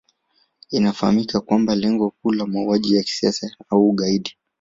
Inafahamika 0.71 1.41
kwamba 1.41 1.75
lengo 1.75 2.09
kuu 2.09 2.31
la 2.31 2.45
mauaji 2.45 2.95
ya 2.95 3.03
kisiasa 3.03 3.55
au 3.69 3.89
ugaidi 3.89 4.35